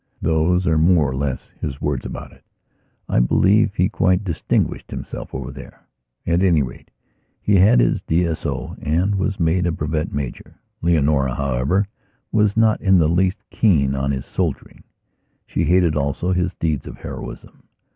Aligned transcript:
Those 0.23 0.65
are 0.65 0.79
more 0.79 1.07
or 1.07 1.15
less 1.15 1.51
his 1.61 1.79
words 1.79 2.07
about 2.07 2.31
it. 2.31 2.43
I 3.07 3.19
believe 3.19 3.75
he 3.75 3.87
quite 3.87 4.23
distinguished 4.23 4.89
himself 4.89 5.35
over 5.35 5.51
there. 5.51 5.85
At 6.25 6.41
any 6.41 6.63
rate, 6.63 6.89
he 7.39 7.57
had 7.57 7.79
had 7.79 7.79
his 7.81 8.01
D.S.O. 8.01 8.77
and 8.81 9.13
was 9.13 9.39
made 9.39 9.67
a 9.67 9.71
brevet 9.71 10.11
major. 10.11 10.55
Leonora, 10.81 11.35
however, 11.35 11.85
was 12.31 12.57
not 12.57 12.81
in 12.81 12.97
the 12.97 13.07
least 13.09 13.47
keen 13.51 13.93
on 13.93 14.09
his 14.09 14.25
soldiering. 14.25 14.83
She 15.45 15.65
hated 15.65 15.95
also 15.95 16.31
his 16.31 16.55
deeds 16.55 16.87
of 16.87 16.97
heroism. 16.97 17.67